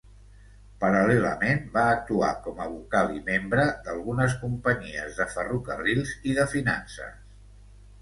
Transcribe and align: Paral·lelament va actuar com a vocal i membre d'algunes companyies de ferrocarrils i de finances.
Paral·lelament 0.83 1.61
va 1.75 1.83
actuar 1.97 2.31
com 2.47 2.63
a 2.65 2.67
vocal 2.73 3.13
i 3.19 3.23
membre 3.29 3.69
d'algunes 3.85 4.37
companyies 4.47 5.23
de 5.23 5.31
ferrocarrils 5.37 6.19
i 6.33 6.39
de 6.43 6.51
finances. 6.59 7.27